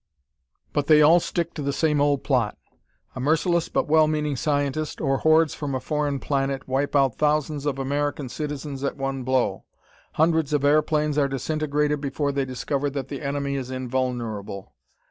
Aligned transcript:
But 0.73 0.87
they 0.87 1.03
all 1.03 1.19
stick 1.19 1.53
to 1.53 1.61
the 1.61 1.71
same 1.71 2.01
old 2.01 2.23
plot. 2.23 2.57
A 3.15 3.19
merciless 3.19 3.69
but 3.69 3.87
well 3.87 4.07
meaning 4.07 4.35
scientist, 4.35 4.99
or 4.99 5.19
hordes 5.19 5.53
from 5.53 5.75
a 5.75 5.79
foreign 5.79 6.17
planet, 6.19 6.67
wipe 6.67 6.95
out 6.95 7.19
thousands 7.19 7.67
of 7.67 7.77
American 7.77 8.27
citizens 8.27 8.83
at 8.83 8.97
one 8.97 9.21
blow. 9.21 9.65
Hundreds 10.13 10.53
of 10.53 10.63
airplanes 10.65 11.19
are 11.19 11.27
disintegrated 11.27 12.01
before 12.01 12.31
they 12.31 12.45
discover 12.45 12.89
that 12.89 13.09
the 13.09 13.21
enemy 13.21 13.53
is 13.53 13.69
invulnerable. 13.69 14.73